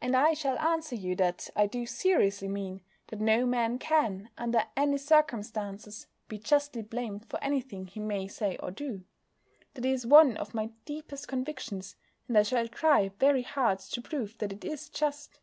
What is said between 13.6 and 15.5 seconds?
to prove that it is just.